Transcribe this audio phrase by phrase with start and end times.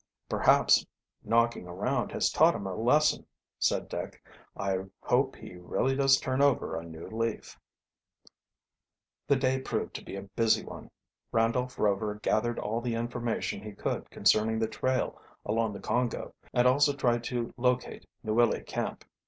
[0.27, 0.83] "Perhaps
[1.23, 3.27] knocking around has taught him a lesson,"
[3.59, 4.19] said Dick.
[4.57, 7.59] "I hope he really does turn over a new leaf."
[9.27, 10.89] The day proved to be a busy one.
[11.31, 16.67] Randolph Rover gathered all the information he could concerning the trail along the Congo, and
[16.67, 19.05] also tried to locate Niwili Camp.